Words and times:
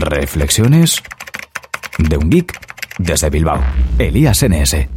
Reflexiones 0.00 1.02
de 1.98 2.16
un 2.16 2.30
geek 2.30 2.58
desde 2.98 3.30
Bilbao. 3.30 3.62
Elías 3.98 4.42
NS. 4.42 4.88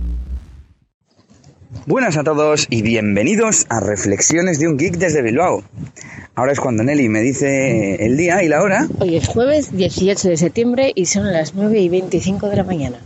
Buenas 1.86 2.18
a 2.18 2.24
todos 2.24 2.68
y 2.70 2.82
bienvenidos 2.82 3.66
a 3.70 3.80
Reflexiones 3.80 4.60
de 4.60 4.68
un 4.68 4.78
geek 4.78 4.98
desde 4.98 5.22
Bilbao. 5.22 5.64
Ahora 6.36 6.52
es 6.52 6.60
cuando 6.60 6.84
Nelly 6.84 7.10
me 7.10 7.22
dice 7.22 7.96
el 8.06 8.18
día 8.18 8.44
y 8.44 8.48
la 8.48 8.62
hora. 8.62 8.88
Hoy 9.00 9.18
es 9.18 9.28
jueves 9.28 9.76
18 9.76 10.30
de 10.30 10.38
septiembre 10.38 10.92
y 10.96 11.06
son 11.06 11.32
las 11.32 11.56
9 11.56 11.80
y 11.80 11.90
25 11.90 12.50
de 12.50 12.56
la 12.56 12.64
mañana. 12.64 12.98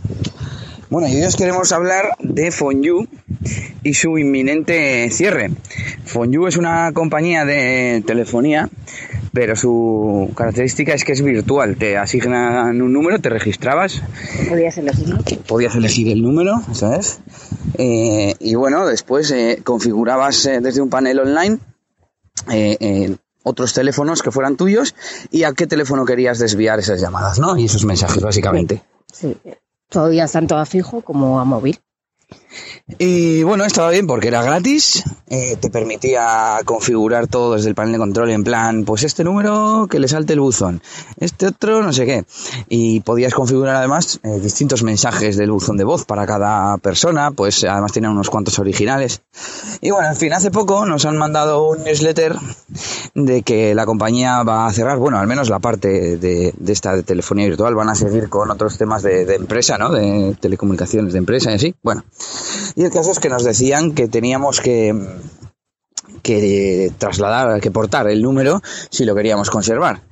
Bueno, 0.90 1.08
y 1.08 1.16
hoy 1.16 1.24
os 1.24 1.36
queremos 1.36 1.72
hablar 1.72 2.10
de 2.20 2.50
Fonyu 2.50 3.08
y 3.82 3.94
su 3.94 4.16
inminente 4.18 5.10
cierre. 5.10 5.50
Fonyu 6.04 6.46
es 6.46 6.56
una 6.56 6.92
compañía 6.92 7.44
de 7.44 8.02
telefonía, 8.06 8.68
pero 9.34 9.56
su 9.56 10.30
característica 10.36 10.94
es 10.94 11.04
que 11.04 11.12
es 11.12 11.22
virtual. 11.22 11.76
Te 11.76 11.98
asignan 11.98 12.80
un 12.80 12.92
número, 12.92 13.18
te 13.18 13.28
registrabas. 13.28 14.00
¿Podías 14.48 14.78
elegirlo? 14.78 15.18
Podías 15.48 15.74
elegir 15.74 16.08
el 16.08 16.22
número, 16.22 16.62
¿sabes? 16.72 17.18
Eh, 17.76 18.36
y 18.38 18.54
bueno, 18.54 18.86
después 18.86 19.32
eh, 19.32 19.60
configurabas 19.64 20.46
eh, 20.46 20.60
desde 20.60 20.80
un 20.80 20.88
panel 20.88 21.18
online 21.18 21.58
eh, 22.50 23.16
otros 23.42 23.74
teléfonos 23.74 24.22
que 24.22 24.30
fueran 24.30 24.56
tuyos 24.56 24.94
y 25.32 25.42
a 25.42 25.52
qué 25.52 25.66
teléfono 25.66 26.04
querías 26.04 26.38
desviar 26.38 26.78
esas 26.78 27.00
llamadas, 27.00 27.40
¿no? 27.40 27.56
Y 27.56 27.64
esos 27.64 27.84
mensajes, 27.84 28.22
básicamente. 28.22 28.82
Sí. 29.12 29.36
Podías 29.90 30.30
tanto 30.30 30.56
a 30.56 30.64
fijo 30.64 31.02
como 31.02 31.40
a 31.40 31.44
móvil. 31.44 31.80
Y 32.98 33.42
bueno, 33.42 33.64
estaba 33.64 33.90
bien 33.90 34.06
porque 34.06 34.28
era 34.28 34.42
gratis, 34.42 35.02
eh, 35.28 35.56
te 35.58 35.70
permitía 35.70 36.58
configurar 36.64 37.26
todo 37.26 37.54
desde 37.54 37.68
el 37.68 37.74
panel 37.74 37.92
de 37.92 37.98
control 37.98 38.30
en 38.30 38.44
plan, 38.44 38.84
pues 38.84 39.04
este 39.04 39.24
número 39.24 39.86
que 39.90 39.98
le 39.98 40.06
salte 40.06 40.34
el 40.34 40.40
buzón, 40.40 40.82
este 41.18 41.46
otro 41.46 41.82
no 41.82 41.92
sé 41.92 42.04
qué. 42.04 42.24
Y 42.68 43.00
podías 43.00 43.32
configurar 43.32 43.76
además 43.76 44.20
eh, 44.22 44.38
distintos 44.40 44.82
mensajes 44.82 45.36
del 45.36 45.50
buzón 45.50 45.76
de 45.76 45.84
voz 45.84 46.04
para 46.04 46.26
cada 46.26 46.76
persona, 46.78 47.30
pues 47.30 47.64
además 47.64 47.92
tenía 47.92 48.10
unos 48.10 48.30
cuantos 48.30 48.58
originales. 48.58 49.22
Y 49.80 49.90
bueno, 49.90 50.08
en 50.08 50.16
fin, 50.16 50.32
hace 50.32 50.50
poco 50.50 50.84
nos 50.86 51.04
han 51.06 51.16
mandado 51.16 51.68
un 51.68 51.84
newsletter 51.84 52.36
de 53.14 53.42
que 53.42 53.74
la 53.74 53.86
compañía 53.86 54.42
va 54.42 54.66
a 54.66 54.72
cerrar, 54.72 54.98
bueno, 54.98 55.18
al 55.18 55.26
menos 55.26 55.48
la 55.48 55.58
parte 55.58 56.18
de, 56.18 56.52
de 56.56 56.72
esta 56.72 56.94
de 56.94 57.02
telefonía 57.02 57.46
virtual, 57.46 57.74
van 57.74 57.88
a 57.88 57.94
seguir 57.94 58.28
con 58.28 58.50
otros 58.50 58.78
temas 58.78 59.02
de, 59.02 59.24
de 59.24 59.34
empresa, 59.36 59.78
¿no? 59.78 59.90
De 59.90 60.36
telecomunicaciones 60.40 61.12
de 61.12 61.18
empresa 61.18 61.50
y 61.50 61.54
así. 61.54 61.74
Bueno, 61.82 62.04
y 62.76 62.84
el 62.84 62.90
caso 62.90 63.10
es 63.12 63.20
que 63.20 63.28
nos 63.28 63.44
decían 63.44 63.92
que 63.92 64.08
teníamos 64.08 64.60
que, 64.60 64.94
que 66.22 66.92
trasladar, 66.98 67.60
que 67.60 67.70
portar 67.70 68.08
el 68.08 68.22
número 68.22 68.60
si 68.90 69.04
lo 69.04 69.14
queríamos 69.14 69.50
conservar. 69.50 70.02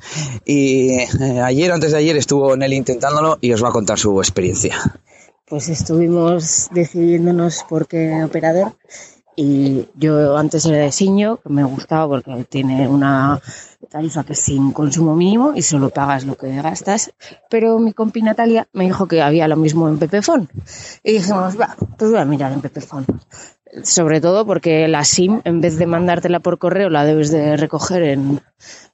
Y 0.44 0.91
eh, 0.91 1.08
ayer 1.42 1.72
antes 1.72 1.92
de 1.92 1.98
ayer 1.98 2.16
estuvo 2.16 2.56
Nelly 2.56 2.77
intentándolo 2.77 3.38
y 3.41 3.52
os 3.52 3.64
va 3.64 3.70
a 3.70 3.72
contar 3.72 3.98
su 3.98 4.20
experiencia. 4.20 4.77
Pues 5.46 5.69
estuvimos 5.69 6.69
decidiéndonos 6.72 7.64
por 7.69 7.86
qué 7.86 8.22
operador 8.24 8.74
y 9.34 9.88
yo 9.94 10.36
antes 10.36 10.66
era 10.66 10.78
de 10.78 10.92
Siño, 10.92 11.38
que 11.38 11.48
me 11.48 11.64
gustaba 11.64 12.08
porque 12.08 12.44
tiene 12.44 12.86
una 12.88 13.41
tarifa 13.91 14.25
que 14.25 14.34
es 14.34 14.41
sin 14.41 14.72
consumo 14.72 15.14
mínimo 15.14 15.52
y 15.55 15.62
solo 15.62 15.91
pagas 15.91 16.25
lo 16.25 16.36
que 16.36 16.55
gastas, 16.61 17.12
pero 17.48 17.78
mi 17.78 17.92
compi 17.92 18.22
Natalia 18.22 18.69
me 18.72 18.84
dijo 18.84 19.06
que 19.06 19.22
había 19.22 19.48
lo 19.48 19.56
mismo 19.56 19.88
en 19.88 19.98
Pepefon 19.98 20.48
y 21.03 21.12
dijimos, 21.12 21.58
va, 21.58 21.77
pues 21.98 22.10
voy 22.10 22.20
a 22.20 22.25
mirar 22.25 22.53
en 22.53 22.60
Pepefon. 22.60 23.06
Sobre 23.84 24.20
todo 24.20 24.44
porque 24.44 24.86
la 24.86 25.03
SIM, 25.03 25.41
en 25.44 25.62
vez 25.62 25.78
de 25.78 25.86
mandártela 25.86 26.41
por 26.41 26.58
correo, 26.58 26.91
la 26.91 27.06
debes 27.06 27.30
de 27.30 27.56
recoger 27.56 28.03
en, 28.03 28.42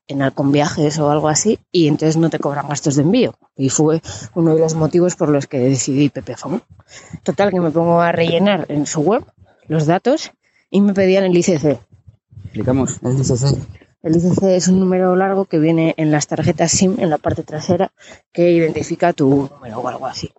en 0.06 0.22
Alcon 0.22 0.52
Viajes 0.52 1.00
o 1.00 1.10
algo 1.10 1.28
así 1.28 1.58
y 1.72 1.88
entonces 1.88 2.16
no 2.16 2.30
te 2.30 2.38
cobran 2.38 2.68
gastos 2.68 2.94
de 2.94 3.02
envío. 3.02 3.34
Y 3.56 3.70
fue 3.70 4.00
uno 4.36 4.54
de 4.54 4.60
los 4.60 4.76
motivos 4.76 5.16
por 5.16 5.30
los 5.30 5.48
que 5.48 5.58
decidí 5.58 6.10
Pepefon. 6.10 6.62
Total, 7.24 7.50
que 7.50 7.58
me 7.58 7.72
pongo 7.72 8.00
a 8.00 8.12
rellenar 8.12 8.66
en 8.68 8.86
su 8.86 9.00
web 9.00 9.24
los 9.68 9.86
datos 9.86 10.32
y 10.70 10.80
me 10.80 10.94
pedían 10.94 11.24
el 11.24 11.36
ICC. 11.36 11.78
Explicamos 12.44 12.98
el 13.02 13.18
ICC. 13.18 13.58
El 14.02 14.16
ICC 14.16 14.42
es 14.44 14.68
un 14.68 14.80
número 14.80 15.16
largo 15.16 15.44
que 15.46 15.58
viene 15.58 15.94
en 15.96 16.10
las 16.10 16.26
tarjetas 16.26 16.70
SIM 16.72 16.96
en 16.98 17.10
la 17.10 17.18
parte 17.18 17.42
trasera 17.42 17.92
que 18.32 18.50
identifica 18.50 19.12
tu 19.12 19.50
número 19.52 19.80
o 19.80 19.88
algo 19.88 20.06
así. 20.06 20.30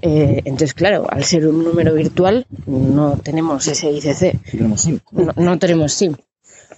Eh, 0.00 0.42
entonces, 0.44 0.74
claro, 0.74 1.06
al 1.10 1.24
ser 1.24 1.46
un 1.46 1.64
número 1.64 1.94
virtual 1.94 2.46
no 2.66 3.16
tenemos 3.18 3.66
ese 3.66 3.90
ICC. 3.90 4.40
Sí, 4.44 4.56
tenemos 4.56 4.80
SIM. 4.80 5.00
No, 5.12 5.32
no 5.36 5.58
tenemos 5.58 5.92
SIM. 5.92 6.16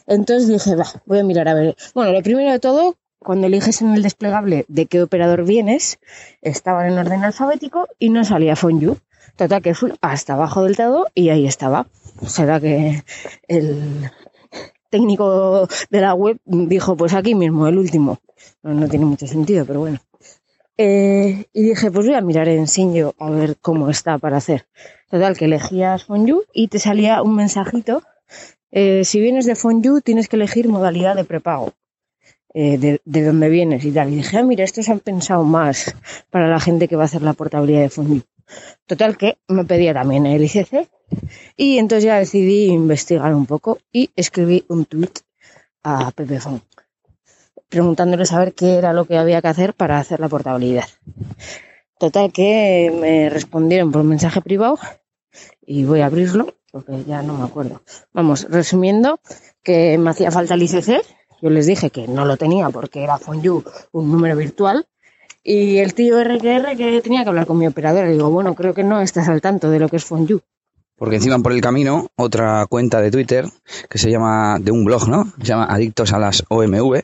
Entonces 0.06 0.48
dije, 0.48 0.76
va, 0.76 0.86
voy 1.04 1.18
a 1.18 1.24
mirar 1.24 1.48
a 1.48 1.54
ver. 1.54 1.76
Bueno, 1.94 2.12
lo 2.12 2.22
primero 2.22 2.50
de 2.50 2.60
todo, 2.60 2.96
cuando 3.18 3.46
eliges 3.46 3.82
en 3.82 3.94
el 3.94 4.02
desplegable 4.02 4.64
de 4.68 4.86
qué 4.86 5.02
operador 5.02 5.44
vienes, 5.44 5.98
estaban 6.42 6.86
en 6.86 6.98
orden 6.98 7.24
alfabético 7.24 7.88
y 7.98 8.10
no 8.10 8.24
salía 8.24 8.56
Fonyu. 8.56 8.96
Total 9.34 9.62
que 9.62 9.74
fui 9.74 9.92
hasta 10.00 10.34
abajo 10.34 10.62
del 10.64 10.76
todo 10.76 11.08
y 11.14 11.30
ahí 11.30 11.46
estaba. 11.46 11.86
Será 12.26 12.60
que 12.60 13.02
el 13.48 14.10
técnico 14.90 15.68
de 15.90 16.00
la 16.00 16.14
web 16.14 16.38
dijo, 16.44 16.96
pues 16.96 17.12
aquí 17.14 17.34
mismo, 17.34 17.66
el 17.66 17.78
último. 17.78 18.18
No, 18.62 18.88
tiene 18.88 19.04
mucho 19.04 19.26
sentido, 19.26 19.64
pero 19.64 19.80
bueno. 19.80 19.98
Eh, 20.78 21.46
y 21.52 21.62
dije, 21.62 21.90
pues 21.90 22.06
voy 22.06 22.14
a 22.14 22.20
mirar 22.20 22.48
en 22.48 22.66
Sinjo 22.66 23.14
a 23.18 23.30
ver 23.30 23.56
cómo 23.60 23.88
está 23.88 24.18
para 24.18 24.38
hacer. 24.38 24.66
Total, 25.10 25.36
que 25.36 25.46
elegías 25.46 26.04
Fonyu 26.04 26.42
y 26.52 26.68
te 26.68 26.78
salía 26.78 27.22
un 27.22 27.36
mensajito. 27.36 28.02
Eh, 28.70 29.04
si 29.04 29.20
vienes 29.20 29.46
de 29.46 29.54
Fonyu, 29.54 30.00
tienes 30.00 30.28
que 30.28 30.36
elegir 30.36 30.68
modalidad 30.68 31.16
de 31.16 31.24
prepago. 31.24 31.72
Eh, 32.52 32.78
de, 32.78 33.00
de 33.04 33.22
dónde 33.22 33.50
vienes 33.50 33.84
y 33.84 33.92
tal. 33.92 34.12
Y 34.12 34.16
dije, 34.16 34.38
ah, 34.38 34.42
mira, 34.42 34.64
estos 34.64 34.88
han 34.88 35.00
pensado 35.00 35.44
más 35.44 35.94
para 36.30 36.48
la 36.48 36.58
gente 36.58 36.88
que 36.88 36.96
va 36.96 37.02
a 37.02 37.06
hacer 37.06 37.22
la 37.22 37.34
portabilidad 37.34 37.82
de 37.82 37.90
Fonyu. 37.90 38.22
Total, 38.86 39.16
que 39.16 39.38
me 39.48 39.64
pedía 39.64 39.94
también 39.94 40.26
el 40.26 40.44
ICC 40.44 40.88
y 41.56 41.78
entonces 41.78 42.04
ya 42.04 42.18
decidí 42.18 42.66
investigar 42.66 43.34
un 43.34 43.46
poco 43.46 43.78
y 43.92 44.10
escribí 44.16 44.64
un 44.68 44.84
tweet 44.84 45.12
a 45.82 46.10
Pepefon 46.10 46.62
preguntándole 47.68 48.24
a 48.30 48.38
ver 48.38 48.54
qué 48.54 48.76
era 48.76 48.92
lo 48.92 49.06
que 49.06 49.18
había 49.18 49.42
que 49.42 49.48
hacer 49.48 49.74
para 49.74 49.98
hacer 49.98 50.20
la 50.20 50.28
portabilidad. 50.28 50.86
Total 51.98 52.32
que 52.32 52.92
me 52.98 53.30
respondieron 53.30 53.90
por 53.90 54.04
mensaje 54.04 54.40
privado 54.40 54.78
y 55.62 55.84
voy 55.84 56.00
a 56.00 56.06
abrirlo 56.06 56.54
porque 56.70 57.04
ya 57.04 57.22
no 57.22 57.34
me 57.34 57.44
acuerdo. 57.44 57.82
Vamos, 58.12 58.46
resumiendo 58.50 59.18
que 59.62 59.96
me 59.98 60.10
hacía 60.10 60.30
falta 60.30 60.54
el 60.54 60.62
ICC. 60.62 61.02
Yo 61.40 61.50
les 61.50 61.66
dije 61.66 61.90
que 61.90 62.06
no 62.06 62.24
lo 62.24 62.36
tenía 62.36 62.70
porque 62.70 63.02
era 63.02 63.18
Fonyu 63.18 63.64
un 63.92 64.12
número 64.12 64.36
virtual. 64.36 64.86
Y 65.48 65.78
el 65.78 65.94
tío 65.94 66.18
RQR 66.24 66.76
que 66.76 67.00
tenía 67.02 67.22
que 67.22 67.28
hablar 67.28 67.46
con 67.46 67.56
mi 67.56 67.68
operadora. 67.68 68.08
Digo, 68.08 68.28
bueno, 68.30 68.56
creo 68.56 68.74
que 68.74 68.82
no 68.82 69.00
estás 69.00 69.28
al 69.28 69.40
tanto 69.40 69.70
de 69.70 69.78
lo 69.78 69.88
que 69.88 69.94
es 69.94 70.04
Fonyu. 70.04 70.40
Porque 70.98 71.16
encima 71.16 71.38
por 71.40 71.52
el 71.52 71.60
camino, 71.60 72.08
otra 72.16 72.64
cuenta 72.66 73.02
de 73.02 73.10
Twitter 73.10 73.46
que 73.90 73.98
se 73.98 74.10
llama, 74.10 74.58
de 74.58 74.70
un 74.70 74.84
blog, 74.84 75.08
¿no? 75.08 75.30
Se 75.38 75.44
llama 75.44 75.66
Adictos 75.66 76.14
a 76.14 76.18
las 76.18 76.44
OMV, 76.48 77.02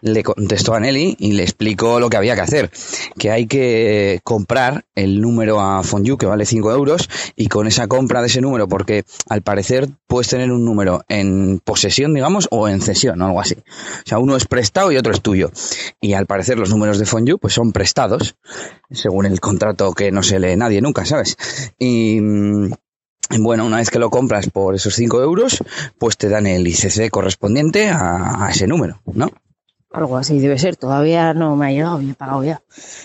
le 0.00 0.22
contestó 0.24 0.74
a 0.74 0.80
Nelly 0.80 1.16
y 1.20 1.32
le 1.32 1.44
explicó 1.44 2.00
lo 2.00 2.10
que 2.10 2.16
había 2.16 2.34
que 2.34 2.40
hacer. 2.40 2.70
Que 3.16 3.30
hay 3.30 3.46
que 3.46 4.20
comprar 4.24 4.86
el 4.96 5.20
número 5.20 5.60
a 5.60 5.84
Fonyu, 5.84 6.16
que 6.16 6.26
vale 6.26 6.46
5 6.46 6.72
euros, 6.72 7.08
y 7.36 7.46
con 7.46 7.68
esa 7.68 7.86
compra 7.86 8.22
de 8.22 8.26
ese 8.26 8.40
número, 8.40 8.66
porque 8.66 9.04
al 9.28 9.42
parecer 9.42 9.88
puedes 10.08 10.28
tener 10.28 10.50
un 10.50 10.64
número 10.64 11.04
en 11.08 11.60
posesión, 11.64 12.14
digamos, 12.14 12.48
o 12.50 12.68
en 12.68 12.80
cesión, 12.80 13.22
o 13.22 13.26
algo 13.26 13.40
así. 13.40 13.54
O 13.54 14.08
sea, 14.08 14.18
uno 14.18 14.36
es 14.36 14.46
prestado 14.46 14.90
y 14.90 14.96
otro 14.96 15.12
es 15.12 15.20
tuyo. 15.20 15.52
Y 16.00 16.14
al 16.14 16.26
parecer 16.26 16.58
los 16.58 16.70
números 16.70 16.98
de 16.98 17.06
Fonyu, 17.06 17.38
pues 17.38 17.54
son 17.54 17.70
prestados, 17.70 18.36
según 18.90 19.26
el 19.26 19.38
contrato 19.38 19.92
que 19.92 20.10
no 20.10 20.24
se 20.24 20.40
lee 20.40 20.56
nadie 20.56 20.80
nunca, 20.80 21.04
¿sabes? 21.04 21.36
Y 21.78 22.18
bueno, 23.38 23.66
una 23.66 23.78
vez 23.78 23.90
que 23.90 23.98
lo 23.98 24.10
compras 24.10 24.48
por 24.50 24.74
esos 24.74 24.94
5 24.94 25.22
euros, 25.22 25.62
pues 25.98 26.16
te 26.16 26.28
dan 26.28 26.46
el 26.46 26.66
ICC 26.66 27.10
correspondiente 27.10 27.88
a, 27.90 28.48
ese 28.50 28.66
número, 28.66 29.00
¿no? 29.06 29.30
Algo 29.90 30.16
así 30.16 30.38
debe 30.38 30.58
ser. 30.58 30.76
Todavía 30.76 31.34
no 31.34 31.56
me 31.56 31.66
ha 31.66 31.70
llegado 31.70 32.00
y 32.00 32.10
he 32.10 32.14
pagado 32.14 32.44
ya. 32.44 32.62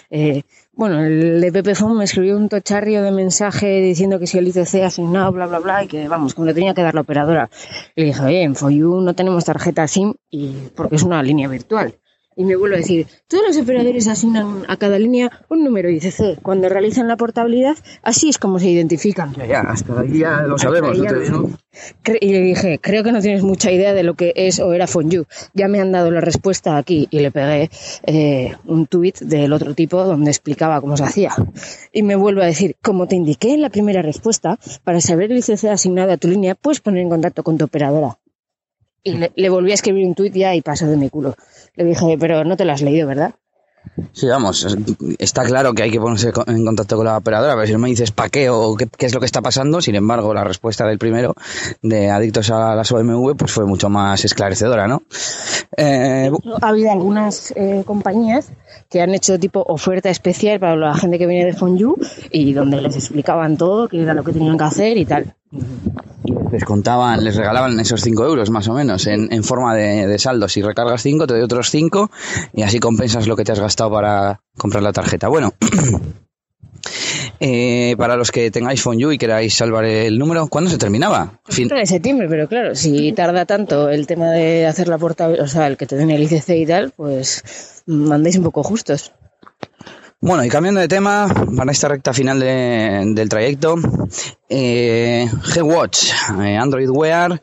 Eh, 0.10 0.44
bueno, 0.74 1.04
el 1.04 1.40
de 1.40 1.54
Pepefon 1.54 1.98
me 1.98 2.04
escribió 2.04 2.36
un 2.36 2.50
tocharrio 2.50 3.04
de 3.04 3.12
mensaje 3.12 3.80
diciendo 3.80 4.20
que 4.20 4.28
si 4.28 4.38
el 4.38 4.48
ICC 4.48 4.84
asignado, 4.84 5.32
bla, 5.32 5.46
bla, 5.46 5.60
bla, 5.60 5.84
y 5.84 5.88
que, 5.88 6.08
vamos, 6.08 6.34
como 6.34 6.48
le 6.48 6.54
tenía 6.54 6.74
que 6.74 6.82
dar 6.82 6.96
la 6.96 7.02
operadora. 7.02 7.50
Le 7.96 8.06
dije, 8.06 8.22
oye, 8.22 8.42
en 8.44 8.56
Foyu 8.56 9.00
no 9.00 9.14
tenemos 9.14 9.46
tarjeta 9.46 9.88
SIM 9.88 10.14
y 10.30 10.70
porque 10.76 10.96
es 10.96 11.04
una 11.04 11.22
línea 11.24 11.48
virtual. 11.48 11.96
Y 12.36 12.46
me 12.46 12.56
vuelvo 12.56 12.76
a 12.76 12.80
decir, 12.80 13.08
todos 13.28 13.44
los 13.48 13.58
operadores 13.58 14.08
asignan 14.08 14.64
a 14.68 14.78
cada 14.78 15.00
línea 15.00 15.32
un 15.50 15.64
número 15.64 15.90
ICC. 15.90 16.42
Cuando 16.42 16.70
realizan 16.70 17.08
la 17.08 17.18
portabilidad, 17.18 17.76
así 18.02 18.30
es 18.30 18.38
como 18.38 18.60
se 18.60 18.70
identifican. 18.70 19.34
Ya, 19.36 19.46
ya 19.46 19.60
hasta 19.62 20.00
ahí 20.00 20.20
ya 20.20 20.42
lo 20.44 20.58
sabemos. 20.58 20.98
Ya 20.98 21.12
¿no? 21.12 21.50
Y 22.20 22.32
le 22.32 22.42
dije, 22.42 22.80
creo 22.80 23.04
que 23.04 23.12
no 23.12 23.22
tienes 23.22 23.44
mucha 23.44 23.72
idea 23.72 23.94
de 23.94 24.04
lo 24.04 24.16
que 24.16 24.34
es 24.36 24.60
o 24.60 24.74
era 24.74 24.88
Fonyu. 24.88 25.26
Ya 25.54 25.68
me 25.68 25.80
han 25.80 25.92
dado 25.92 26.12
la 26.12 26.22
respuesta 26.22 26.78
aquí 26.78 27.08
y 27.10 27.20
le 27.20 27.32
pegué 27.32 27.70
eh, 28.04 28.56
un 28.66 28.88
tuit 28.88 29.20
del 29.20 29.54
otro 29.54 29.74
tipo 29.74 30.04
donde 30.04 30.32
explicaba 30.32 30.82
cómo 30.82 30.98
se 30.98 31.04
hacía. 31.04 31.34
Y 31.92 32.04
me 32.04 32.16
vuelve 32.16 32.44
a 32.44 32.48
decir, 32.48 32.76
como 32.82 33.08
te 33.08 33.16
indiqué 33.16 33.54
en 33.54 33.62
la 33.62 33.70
primera 33.70 34.02
respuesta, 34.02 34.60
para 34.84 35.02
saber 35.02 35.32
el 35.32 35.40
ICC 35.40 35.66
asignado 35.66 36.12
a 36.12 36.18
tu 36.18 36.28
línea, 36.28 36.56
puedes 36.56 36.80
poner 36.80 37.02
en 37.02 37.10
contacto 37.10 37.44
con 37.44 37.58
tu 37.58 37.66
operadora. 37.66 38.18
Y 39.04 39.14
le, 39.14 39.32
le 39.36 39.50
volví 39.50 39.72
a 39.72 39.76
escribir 39.76 40.06
un 40.06 40.16
tuit 40.16 40.34
ya 40.34 40.56
y 40.56 40.62
pasó 40.62 40.88
de 40.88 40.98
mi 40.98 41.10
culo. 41.10 41.36
Le 41.76 41.84
dije, 41.86 42.18
pero 42.20 42.44
no 42.44 42.56
te 42.56 42.66
lo 42.66 42.72
has 42.72 42.82
leído, 42.82 43.08
¿verdad? 43.08 43.34
Sí, 44.12 44.28
vamos, 44.28 44.66
está 45.20 45.44
claro 45.44 45.74
que 45.74 45.84
hay 45.84 45.92
que 45.92 46.00
ponerse 46.00 46.32
en 46.48 46.66
contacto 46.66 46.96
con 46.96 47.06
la 47.06 47.18
operadora, 47.18 47.54
pero 47.54 47.68
si 47.68 47.74
no 47.74 47.80
me 47.80 47.90
dices 47.90 48.12
para 48.12 48.30
qué 48.30 48.50
o 48.50 48.76
qué, 48.76 48.88
es 49.00 49.14
lo 49.14 49.20
que 49.20 49.26
está 49.26 49.42
pasando, 49.42 49.82
sin 49.82 49.96
embargo, 49.96 50.34
la 50.34 50.44
respuesta 50.44 50.88
del 50.88 50.98
primero 50.98 51.36
de 51.82 52.10
Adictos 52.10 52.50
a 52.50 52.76
las 52.76 52.92
OMV 52.92 53.36
pues 53.36 53.52
fue 53.52 53.66
mucho 53.66 53.90
más 53.90 54.24
esclarecedora, 54.24 54.88
¿no? 54.88 55.04
Eh, 55.78 56.32
ha 56.62 56.68
habido 56.68 56.92
algunas 56.92 57.52
eh, 57.56 57.84
compañías 57.86 58.52
que 58.90 59.02
han 59.02 59.14
hecho 59.14 59.38
tipo 59.38 59.64
oferta 59.68 60.10
especial 60.10 60.60
para 60.60 60.76
la 60.76 60.96
gente 60.96 61.20
que 61.20 61.28
viene 61.28 61.46
de 61.46 61.54
Fonju 61.54 61.96
y 62.32 62.54
donde 62.54 62.82
les 62.82 62.96
explicaban 62.96 63.58
todo, 63.58 63.90
qué 63.90 64.02
era 64.02 64.14
lo 64.14 64.24
que 64.24 64.34
tenían 64.34 64.58
que 64.58 64.64
hacer 64.64 64.98
y 64.98 65.06
tal 65.06 65.36
les 66.52 66.64
contaban, 66.64 67.24
les 67.24 67.36
regalaban 67.36 67.80
esos 67.80 68.02
5 68.02 68.26
euros 68.26 68.50
más 68.50 68.68
o 68.68 68.74
menos 68.74 69.08
en, 69.08 69.44
forma 69.44 69.76
de, 69.76 70.20
saldo. 70.20 70.48
Si 70.48 70.62
recargas 70.62 71.02
5, 71.02 71.28
te 71.28 71.34
doy 71.34 71.44
otros 71.44 71.70
5 71.70 72.10
y 72.54 72.62
así 72.62 72.80
compensas 72.80 73.28
lo 73.28 73.36
que 73.36 73.44
te 73.44 73.52
has 73.52 73.60
gastado 73.60 73.92
para 73.92 74.42
comprar 74.58 74.84
la 74.84 74.94
tarjeta. 74.94 75.28
Bueno, 75.28 75.54
eh, 77.40 77.96
para 77.98 78.16
los 78.16 78.32
que 78.32 78.52
tengáis 78.52 78.82
Fonju 78.82 79.12
y 79.12 79.18
queráis 79.18 79.56
salvar 79.56 79.86
el 79.86 80.18
número, 80.18 80.48
¿cuándo 80.48 80.70
se 80.70 80.78
terminaba? 80.78 81.40
Fin 81.46 81.68
de 81.68 81.86
septiembre, 81.86 82.28
pero 82.30 82.48
claro, 82.48 82.76
si 82.76 83.12
tarda 83.14 83.46
tanto 83.46 83.90
el 83.90 84.08
tema 84.08 84.32
de 84.32 84.66
hacer 84.66 84.88
la 84.88 84.98
porta, 84.98 85.28
o 85.28 85.48
sea, 85.48 85.68
el 85.68 85.78
que 85.78 85.88
te 85.88 85.96
den 85.96 86.12
el 86.12 86.24
ICC 86.24 86.50
y 86.50 86.66
tal, 86.66 86.92
pues 86.96 87.84
mandéis 87.86 88.38
un 88.38 88.44
poco 88.44 88.64
justos. 88.64 89.14
Bueno, 90.26 90.46
y 90.46 90.48
cambiando 90.48 90.80
de 90.80 90.88
tema, 90.88 91.28
para 91.58 91.74
esta 91.74 91.90
recta 91.90 92.14
final 92.14 92.40
del 92.40 93.28
trayecto, 93.28 93.76
eh, 94.48 95.28
G-Watch, 95.30 96.14
eh, 96.42 96.56
Android 96.56 96.90
Wear, 96.90 97.42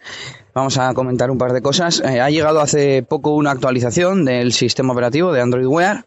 vamos 0.54 0.78
a 0.78 0.92
comentar 0.94 1.30
un 1.30 1.38
par 1.38 1.52
de 1.52 1.62
cosas. 1.62 2.02
Eh, 2.04 2.20
ha 2.20 2.30
llegado 2.30 2.60
hace 2.60 3.02
poco 3.02 3.34
una 3.34 3.50
actualización 3.50 4.24
del 4.24 4.52
sistema 4.52 4.92
operativo 4.92 5.32
de 5.32 5.40
Android 5.40 5.66
Wear 5.66 6.06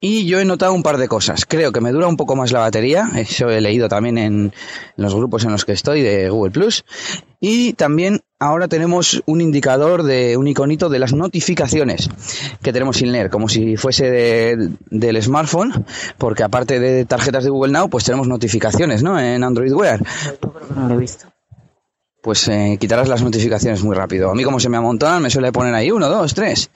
y 0.00 0.26
yo 0.26 0.40
he 0.40 0.44
notado 0.44 0.72
un 0.72 0.82
par 0.82 0.98
de 0.98 1.08
cosas. 1.08 1.46
Creo 1.46 1.72
que 1.72 1.80
me 1.80 1.92
dura 1.92 2.08
un 2.08 2.16
poco 2.16 2.36
más 2.36 2.52
la 2.52 2.60
batería, 2.60 3.10
eso 3.16 3.50
he 3.50 3.60
leído 3.60 3.88
también 3.88 4.18
en 4.18 4.52
los 4.96 5.14
grupos 5.14 5.44
en 5.44 5.52
los 5.52 5.64
que 5.64 5.72
estoy 5.72 6.02
de 6.02 6.30
Google 6.30 6.52
Plus. 6.52 6.84
Y 7.40 7.72
también 7.72 8.20
ahora 8.38 8.68
tenemos 8.68 9.20
un 9.26 9.40
indicador 9.40 10.04
de 10.04 10.36
un 10.36 10.46
iconito 10.46 10.88
de 10.88 11.00
las 11.00 11.12
notificaciones 11.12 12.08
que 12.62 12.72
tenemos 12.72 12.98
sin 12.98 13.10
leer, 13.10 13.30
como 13.30 13.48
si 13.48 13.76
fuese 13.76 14.56
del 14.90 15.22
smartphone, 15.22 15.84
porque 16.18 16.44
aparte 16.44 16.78
de 16.78 17.04
tarjetas 17.04 17.42
de 17.42 17.50
Google 17.50 17.72
Now, 17.72 17.90
pues 17.90 18.04
tenemos 18.04 18.28
notificaciones, 18.28 19.02
¿no? 19.02 19.18
En 19.18 19.42
Android 19.42 19.72
Wear. 19.72 20.00
Yo 20.00 20.52
creo 20.52 20.68
que 20.68 20.74
no 20.74 20.88
lo 20.88 20.94
he 20.94 20.98
visto 20.98 21.31
pues 22.22 22.46
eh, 22.46 22.76
quitarás 22.80 23.08
las 23.08 23.20
notificaciones 23.22 23.82
muy 23.82 23.96
rápido. 23.96 24.30
A 24.30 24.34
mí 24.34 24.44
como 24.44 24.60
se 24.60 24.68
me 24.68 24.76
amontonan 24.76 25.20
me 25.20 25.28
suele 25.28 25.50
poner 25.50 25.74
ahí 25.74 25.90
uno, 25.90 26.08
dos, 26.08 26.34
tres. 26.34 26.70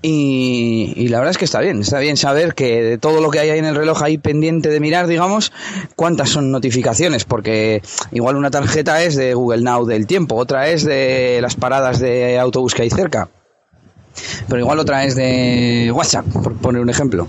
Y, 0.00 0.92
y, 0.94 1.08
la 1.08 1.18
verdad 1.18 1.32
es 1.32 1.38
que 1.38 1.44
está 1.44 1.60
bien, 1.60 1.80
está 1.80 1.98
bien 1.98 2.16
saber 2.16 2.54
que 2.54 2.82
de 2.82 2.98
todo 2.98 3.20
lo 3.20 3.30
que 3.30 3.40
hay 3.40 3.50
ahí 3.50 3.58
en 3.58 3.64
el 3.64 3.74
reloj 3.74 4.00
ahí 4.04 4.16
pendiente 4.16 4.68
de 4.68 4.78
mirar, 4.78 5.08
digamos, 5.08 5.52
cuántas 5.96 6.30
son 6.30 6.52
notificaciones, 6.52 7.24
porque 7.24 7.82
igual 8.12 8.36
una 8.36 8.50
tarjeta 8.50 9.02
es 9.02 9.16
de 9.16 9.34
Google 9.34 9.62
Now 9.62 9.86
del 9.86 10.06
tiempo, 10.06 10.36
otra 10.36 10.68
es 10.68 10.84
de 10.84 11.40
las 11.42 11.56
paradas 11.56 11.98
de 11.98 12.38
autobús 12.38 12.74
que 12.74 12.82
hay 12.82 12.90
cerca, 12.90 13.28
pero 14.48 14.60
igual 14.60 14.78
otra 14.78 15.04
es 15.04 15.16
de 15.16 15.90
WhatsApp, 15.92 16.26
por 16.26 16.54
poner 16.54 16.80
un 16.80 16.90
ejemplo. 16.90 17.26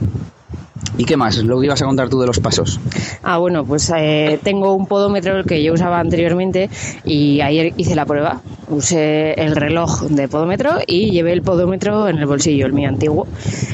¿Y 0.97 1.05
qué 1.05 1.15
más? 1.15 1.37
Lo 1.37 1.59
que 1.59 1.65
ibas 1.67 1.81
a 1.81 1.85
contar 1.85 2.09
tú 2.09 2.19
de 2.19 2.27
los 2.27 2.39
pasos. 2.39 2.79
Ah, 3.23 3.37
bueno, 3.37 3.63
pues 3.65 3.91
eh, 3.95 4.39
tengo 4.43 4.73
un 4.73 4.87
podómetro 4.87 5.43
que 5.43 5.63
yo 5.63 5.73
usaba 5.73 5.99
anteriormente 5.99 6.69
y 7.05 7.41
ayer 7.41 7.73
hice 7.77 7.95
la 7.95 8.05
prueba. 8.05 8.41
Usé 8.69 9.31
el 9.33 9.55
reloj 9.55 10.03
de 10.09 10.27
podómetro 10.27 10.79
y 10.85 11.11
llevé 11.11 11.31
el 11.31 11.41
podómetro 11.41 12.09
en 12.09 12.17
el 12.17 12.25
bolsillo, 12.25 12.65
el 12.65 12.73
mío 12.73 12.89
antiguo. 12.89 13.25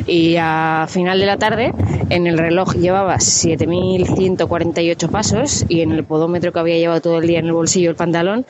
Y 0.05 0.35
a 0.39 0.85
final 0.87 1.19
de 1.19 1.25
la 1.25 1.37
tarde 1.37 1.73
en 2.09 2.27
el 2.27 2.37
reloj 2.37 2.75
llevaba 2.75 3.15
7.148 3.15 5.09
pasos 5.09 5.65
y 5.67 5.81
en 5.81 5.93
el 5.93 6.03
podómetro 6.03 6.53
que 6.53 6.59
había 6.59 6.77
llevado 6.77 7.01
todo 7.01 7.17
el 7.17 7.25
día 7.27 7.39
en 7.39 7.47
el 7.47 7.53
bolsillo 7.53 7.89
el 7.89 7.95
pantalón 7.95 8.45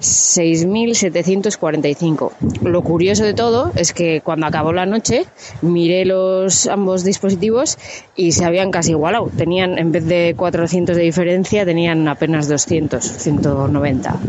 6.745. 0.00 2.32
Lo 2.62 2.82
curioso 2.82 3.24
de 3.24 3.32
todo 3.32 3.72
es 3.74 3.94
que 3.94 4.20
cuando 4.20 4.44
acabó 4.46 4.74
la 4.74 4.84
noche 4.84 5.24
miré 5.62 6.04
los 6.04 6.66
ambos 6.66 7.04
dispositivos 7.04 7.78
y 8.14 8.32
se 8.32 8.44
habían 8.44 8.70
casi 8.70 8.90
igualado. 8.90 9.30
Tenían, 9.36 9.78
en 9.78 9.92
vez 9.92 10.04
de 10.06 10.34
400 10.36 10.94
de 10.94 11.02
diferencia, 11.02 11.64
tenían 11.64 12.06
apenas 12.08 12.48
200, 12.48 13.02
190. 13.02 14.20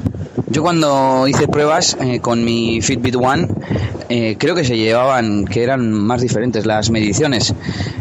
Yo 0.49 0.63
cuando 0.63 1.27
hice 1.27 1.45
pruebas 1.57 1.97
eh, 1.99 2.19
con 2.19 2.45
mi 2.45 2.81
Fitbit 2.83 3.15
One, 3.15 3.47
eh, 4.09 4.35
creo 4.37 4.53
que 4.53 4.63
se 4.63 4.77
llevaban, 4.77 5.43
que 5.43 5.63
eran 5.63 5.91
más 5.91 6.21
diferentes 6.21 6.67
las 6.67 6.91
mediciones. 6.91 7.51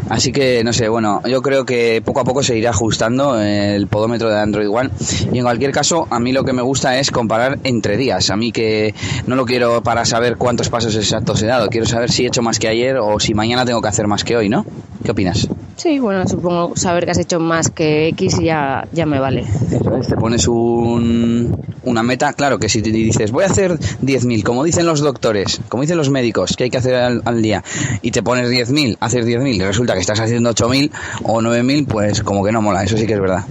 Así 0.09 0.31
que, 0.31 0.63
no 0.63 0.73
sé, 0.73 0.87
bueno, 0.89 1.23
yo 1.27 1.41
creo 1.41 1.65
que 1.65 2.03
poco 2.05 2.19
a 2.19 2.23
poco 2.23 2.43
se 2.43 2.55
irá 2.55 2.69
ajustando 2.69 3.41
el 3.41 3.87
podómetro 3.87 4.29
de 4.29 4.39
Android 4.39 4.69
One. 4.69 4.91
Y 5.33 5.39
en 5.39 5.43
cualquier 5.43 5.71
caso, 5.71 6.07
a 6.11 6.19
mí 6.19 6.33
lo 6.33 6.43
que 6.43 6.53
me 6.53 6.61
gusta 6.61 6.99
es 6.99 7.09
comparar 7.09 7.57
entre 7.63 7.97
días. 7.97 8.29
A 8.29 8.35
mí 8.35 8.51
que 8.51 8.93
no 9.25 9.35
lo 9.35 9.47
quiero 9.47 9.81
para 9.81 10.05
saber 10.05 10.37
cuántos 10.37 10.69
pasos 10.69 10.95
exactos 10.95 11.41
he 11.41 11.47
dado. 11.47 11.67
Quiero 11.69 11.87
saber 11.87 12.11
si 12.11 12.25
he 12.25 12.27
hecho 12.27 12.43
más 12.43 12.59
que 12.59 12.67
ayer 12.67 12.97
o 12.97 13.19
si 13.19 13.33
mañana 13.33 13.65
tengo 13.65 13.81
que 13.81 13.87
hacer 13.87 14.05
más 14.05 14.23
que 14.23 14.37
hoy, 14.37 14.49
¿no? 14.49 14.67
¿Qué 15.03 15.09
opinas? 15.09 15.47
Sí, 15.77 15.99
bueno, 15.99 16.27
supongo 16.27 16.75
saber 16.75 17.05
que 17.05 17.11
has 17.11 17.19
hecho 17.19 17.39
más 17.39 17.69
que 17.69 18.09
X 18.09 18.39
ya, 18.41 18.87
ya 18.91 19.05
me 19.05 19.19
vale. 19.19 19.45
te 20.07 20.15
pones 20.15 20.47
un, 20.47 21.55
una 21.83 22.03
meta, 22.03 22.33
claro 22.33 22.57
que 22.57 22.67
si 22.67 22.81
te 22.81 22.91
dices 22.91 23.31
voy 23.31 23.43
a 23.43 23.46
hacer 23.47 23.77
10.000, 23.77 24.43
como 24.43 24.63
dicen 24.63 24.85
los 24.85 25.01
doctores, 25.01 25.61
como 25.69 25.81
dicen 25.81 25.97
los 25.97 26.09
médicos, 26.09 26.55
que 26.55 26.65
hay 26.65 26.69
que 26.69 26.77
hacer 26.77 26.95
al, 26.95 27.41
día, 27.41 27.63
y 28.01 28.11
te 28.11 28.23
pones 28.23 28.49
10.000, 28.49 28.97
haces 28.99 29.25
10.000 29.25 29.55
y 29.55 29.61
resulta 29.61 29.93
que 29.93 29.99
estás 29.99 30.19
haciendo 30.19 30.51
8.000 30.51 30.91
o 31.23 31.41
9.000, 31.41 31.87
pues 31.87 32.23
como 32.23 32.43
que 32.43 32.51
no 32.51 32.61
mola, 32.61 32.83
eso 32.83 32.97
sí 32.97 33.05
que 33.05 33.13
es 33.13 33.19
verdad. 33.19 33.45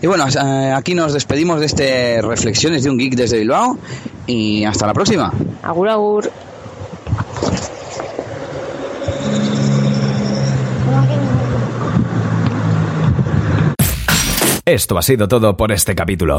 Y 0.00 0.06
bueno, 0.06 0.26
eh, 0.28 0.72
aquí 0.74 0.94
nos 0.94 1.12
despedimos 1.12 1.60
de 1.60 1.66
este 1.66 2.22
Reflexiones 2.22 2.84
de 2.84 2.90
un 2.90 2.98
Geek 2.98 3.14
desde 3.14 3.38
Bilbao 3.38 3.78
y 4.26 4.64
hasta 4.64 4.86
la 4.86 4.94
próxima. 4.94 5.32
Agur, 5.62 5.88
agur. 5.88 6.30
Esto 14.64 14.96
ha 14.96 15.02
sido 15.02 15.26
todo 15.26 15.56
por 15.56 15.72
este 15.72 15.94
capítulo. 15.94 16.38